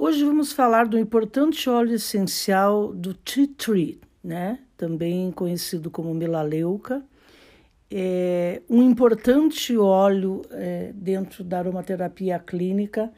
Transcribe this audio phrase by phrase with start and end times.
[0.00, 4.60] Hoje vamos falar do importante óleo essencial do tea tree, né?
[4.76, 7.02] também conhecido como melaleuca.
[7.90, 13.12] É um importante óleo é, dentro da aromaterapia clínica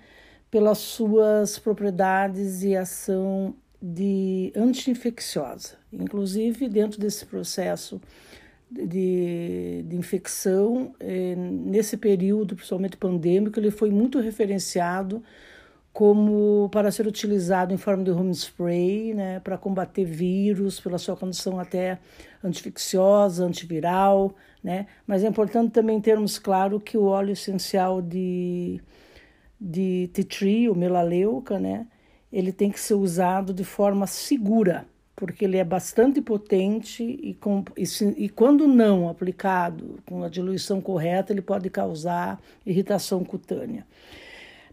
[0.51, 5.77] pelas suas propriedades e ação de anti-infecciosa.
[5.93, 8.01] Inclusive, dentro desse processo
[8.71, 15.23] de, de infecção, é, nesse período, principalmente pandêmico, ele foi muito referenciado
[15.93, 21.17] como para ser utilizado em forma de home spray, né, para combater vírus, pela sua
[21.17, 21.99] condição até
[22.43, 24.87] antificiosa, antiviral, né?
[25.07, 28.81] Mas é importante também termos claro que o óleo essencial de,
[29.61, 31.87] de tea tree, o melaleuca, né,
[32.33, 37.65] ele tem que ser usado de forma segura, porque ele é bastante potente e, com,
[37.77, 43.85] e, se, e quando não aplicado com a diluição correta, ele pode causar irritação cutânea.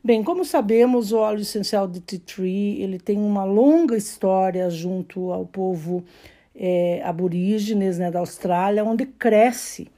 [0.08, 5.34] Bem, como sabemos, o óleo essencial de tea tree ele tem uma longa história junto
[5.34, 6.02] ao povo
[6.56, 9.90] é, aborígenes né, da Austrália, onde cresce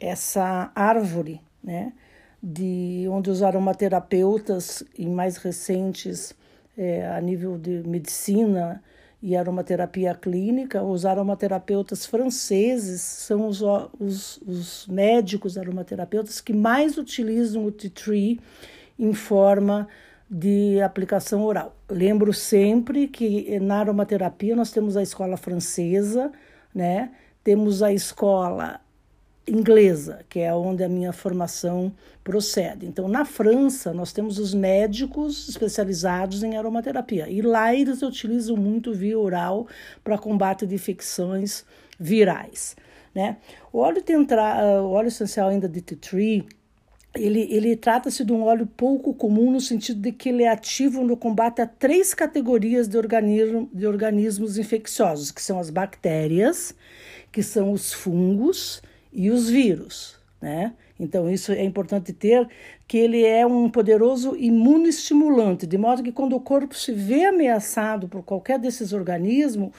[0.00, 1.92] essa árvore, né,
[2.42, 6.34] de onde os aromaterapeutas e mais recentes
[6.74, 8.82] é, a nível de medicina
[9.22, 13.60] e aromaterapia clínica, os aromaterapeutas franceses são os,
[14.00, 18.40] os, os médicos aromaterapeutas que mais utilizam o tea tree
[18.98, 19.88] em forma
[20.30, 21.74] de aplicação oral.
[21.88, 26.30] Lembro sempre que na aromaterapia nós temos a escola francesa,
[26.74, 27.10] né?
[27.42, 28.80] Temos a escola
[29.46, 32.86] inglesa, que é onde a minha formação procede.
[32.86, 37.28] Então, na França, nós temos os médicos especializados em aromaterapia.
[37.28, 39.66] E lá eles utilizam muito via oral
[40.04, 41.64] para combate de infecções
[41.98, 42.76] virais.
[43.14, 43.38] Né?
[43.72, 46.46] O óleo, tentra, o óleo essencial ainda de tea tree,
[47.14, 51.02] ele, ele trata-se de um óleo pouco comum no sentido de que ele é ativo
[51.04, 56.74] no combate a três categorias de, organismo, de organismos infecciosos, que são as bactérias,
[57.32, 58.82] que são os fungos
[59.12, 60.74] e os vírus, né?
[61.00, 62.48] Então, isso é importante ter,
[62.86, 68.08] que ele é um poderoso imunoestimulante, de modo que quando o corpo se vê ameaçado
[68.08, 69.70] por qualquer desses organismos,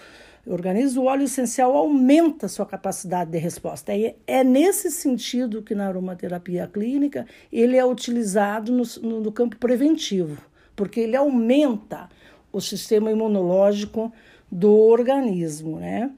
[0.52, 3.96] organismo, o óleo essencial aumenta a sua capacidade de resposta.
[3.96, 9.58] E é nesse sentido que na aromaterapia clínica ele é utilizado no, no, no campo
[9.58, 10.42] preventivo,
[10.76, 12.10] porque ele aumenta
[12.52, 14.12] o sistema imunológico
[14.52, 16.12] do organismo, né?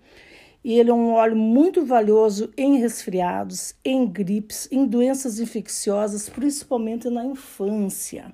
[0.64, 7.10] E ele é um óleo muito valioso em resfriados, em gripes, em doenças infecciosas, principalmente
[7.10, 8.32] na infância.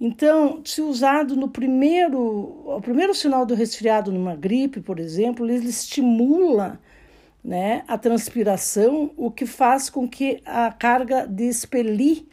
[0.00, 5.68] Então, se usado no primeiro, o primeiro sinal do resfriado numa gripe, por exemplo, ele
[5.68, 6.78] estimula
[7.42, 12.24] né, a transpiração, o que faz com que a carga de expelir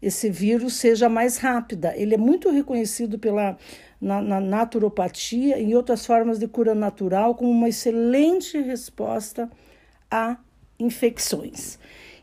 [0.00, 1.94] esse vírus seja mais rápida.
[1.96, 3.56] Ele é muito reconhecido pela
[4.00, 9.48] na, na naturopatia e outras formas de cura natural como uma excelente resposta
[10.10, 10.36] a
[10.76, 11.78] infecções.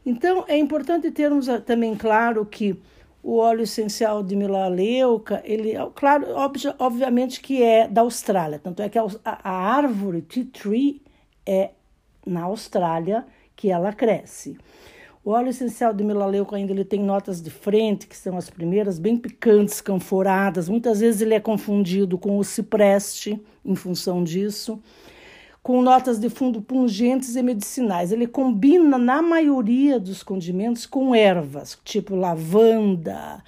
[0.06, 2.78] Então, é importante termos também claro que
[3.22, 6.28] o óleo essencial de melaleuca, ele, claro,
[6.80, 11.02] obviamente que é da Austrália, tanto é que a, a árvore tea tree
[11.46, 11.72] é
[12.25, 13.25] na Austrália
[13.56, 14.58] que ela cresce.
[15.24, 18.97] O óleo essencial de melaleuca ainda ele tem notas de frente, que são as primeiras,
[18.97, 20.69] bem picantes, canforadas.
[20.69, 24.81] Muitas vezes ele é confundido com o cipreste, em função disso
[25.62, 28.12] com notas de fundo pungentes e medicinais.
[28.12, 33.44] Ele combina, na maioria dos condimentos, com ervas, tipo lavanda,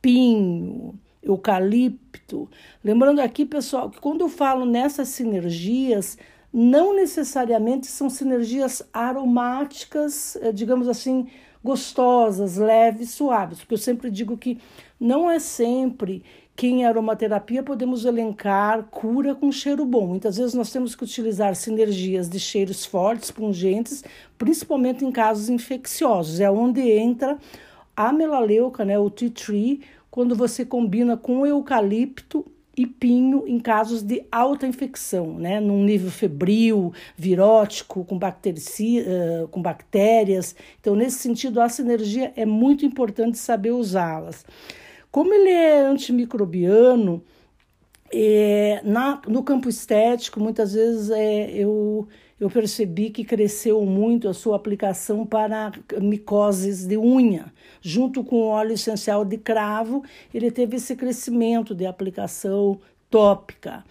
[0.00, 2.48] pinho, eucalipto.
[2.82, 6.16] Lembrando aqui, pessoal, que quando eu falo nessas sinergias,
[6.52, 11.26] não necessariamente são sinergias aromáticas, eh, digamos assim,
[11.62, 14.58] gostosas, leves, suaves, porque eu sempre digo que
[15.00, 16.22] não é sempre
[16.56, 20.06] que em aromaterapia podemos elencar cura com cheiro bom.
[20.06, 24.02] Muitas vezes nós temos que utilizar sinergias de cheiros fortes, pungentes,
[24.38, 26.40] principalmente em casos infecciosos.
[26.40, 27.36] É onde entra
[27.94, 34.02] a melaleuca, né, o tea tree, quando você combina com eucalipto e pinho em casos
[34.02, 38.18] de alta infecção, né, num nível febril, virótico, com,
[39.50, 40.56] com bactérias.
[40.80, 44.44] Então, nesse sentido, a sinergia é muito importante saber usá-las.
[45.16, 47.24] Como ele é antimicrobiano,
[48.12, 52.06] é, na, no campo estético, muitas vezes é, eu,
[52.38, 55.72] eu percebi que cresceu muito a sua aplicação para
[56.02, 57.50] micoses de unha.
[57.80, 60.04] Junto com o óleo essencial de cravo,
[60.34, 62.78] ele teve esse crescimento de aplicação
[63.08, 63.84] tópica.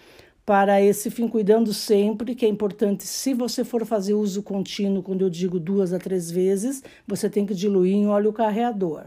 [0.45, 5.23] Para esse fim, cuidando sempre, que é importante, se você for fazer uso contínuo, quando
[5.23, 9.05] eu digo duas a três vezes, você tem que diluir em óleo carreador.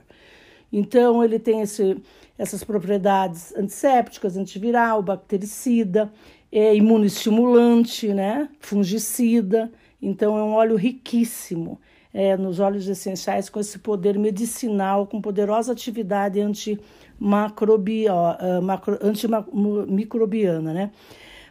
[0.73, 1.97] Então, ele tem esse,
[2.37, 6.13] essas propriedades antissépticas, antiviral, bactericida,
[6.51, 8.49] é imunoestimulante, né?
[8.61, 9.71] fungicida.
[10.01, 11.81] Então, é um óleo riquíssimo
[12.13, 20.91] é, nos óleos essenciais com esse poder medicinal, com poderosa atividade antimicrobiana, macro, antimicrobiana né?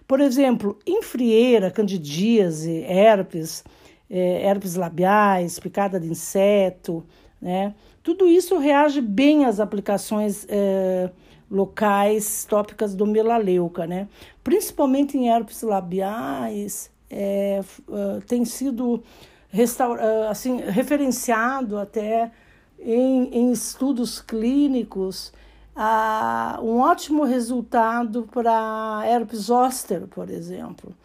[0.07, 3.63] Por exemplo, em frieira, candidíase, herpes,
[4.09, 7.05] é, herpes labiais, picada de inseto,
[7.41, 7.75] né?
[8.07, 11.09] Tudo isso reage bem às aplicações é,
[11.51, 14.07] locais tópicas do melaleuca, né?
[14.41, 19.03] Principalmente em herpes labiais, é, é tem sido
[19.49, 22.31] restaura, assim, referenciado até
[22.79, 25.33] em, em estudos clínicos
[25.75, 30.95] a um ótimo resultado para herpes zoster, por exemplo.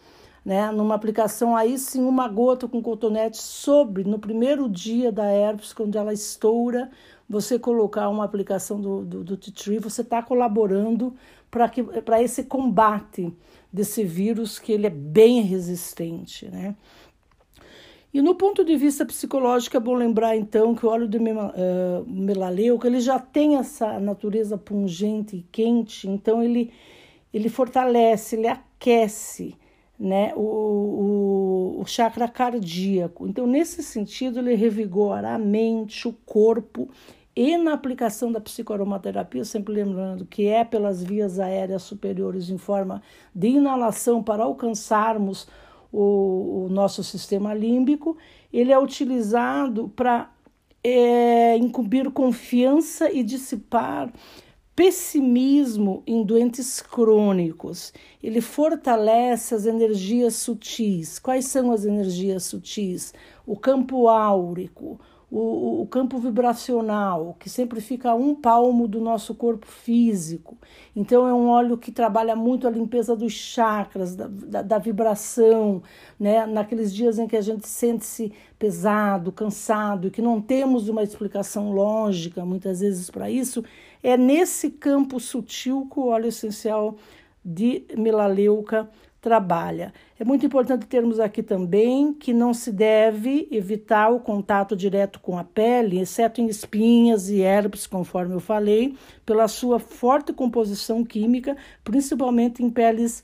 [0.43, 0.71] Né?
[0.71, 5.97] Numa aplicação aí sim, uma gota com cotonete sobre, no primeiro dia da herpes, quando
[5.97, 6.91] ela estoura,
[7.29, 11.15] você colocar uma aplicação do, do, do T-Tree, você está colaborando
[11.49, 13.33] para esse combate
[13.71, 16.75] desse vírus que ele é bem resistente, né?
[18.13, 22.05] E no ponto de vista psicológico, é bom lembrar então que o óleo de uh,
[22.07, 26.71] melaleuca ele já tem essa natureza pungente e quente, então ele,
[27.33, 29.55] ele fortalece, ele aquece
[29.99, 30.41] né, o,
[31.77, 33.27] o, o chakra cardíaco.
[33.27, 36.89] Então, nesse sentido, ele revigora a mente, o corpo
[37.35, 43.01] e na aplicação da psicoaromaterapia, sempre lembrando que é pelas vias aéreas superiores em forma
[43.33, 45.47] de inalação para alcançarmos
[45.91, 48.17] o, o nosso sistema límbico,
[48.51, 50.31] ele é utilizado para
[50.83, 54.11] é, incumbir confiança e dissipar
[54.75, 57.93] pessimismo em doentes crônicos.
[58.21, 61.19] Ele fortalece as energias sutis.
[61.19, 63.13] Quais são as energias sutis?
[63.45, 64.99] O campo áurico,
[65.35, 70.55] o, o, campo vibracional, que sempre fica a um palmo do nosso corpo físico.
[70.95, 75.81] Então, é um óleo que trabalha muito a limpeza dos chakras, da, da, da vibração,
[76.19, 76.45] né?
[76.45, 81.71] naqueles dias em que a gente sente-se pesado, cansado, e que não temos uma explicação
[81.71, 83.63] lógica, muitas vezes, para isso.
[84.03, 86.97] É nesse campo sutil que o óleo essencial
[87.43, 88.89] de melaleuca
[89.23, 89.93] trabalha.
[90.19, 95.37] É muito importante termos aqui também que não se deve evitar o contato direto com
[95.37, 101.55] a pele, exceto em espinhas e herpes, conforme eu falei, pela sua forte composição química,
[101.85, 103.23] principalmente em peles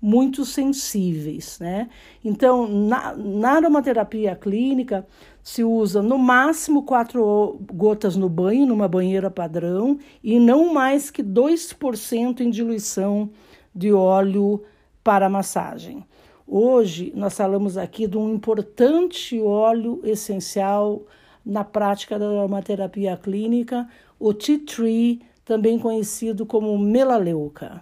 [0.00, 1.88] muito sensíveis, né?
[2.24, 5.06] Então, na, na aromaterapia clínica,
[5.42, 11.22] se usa no máximo quatro gotas no banho, numa banheira padrão, e não mais que
[11.22, 13.30] 2% em diluição
[13.74, 14.62] de óleo
[15.04, 16.04] para massagem.
[16.46, 21.02] Hoje nós falamos aqui de um importante óleo essencial
[21.44, 23.88] na prática da aromaterapia clínica,
[24.18, 27.80] o tea tree, também conhecido como melaleuca.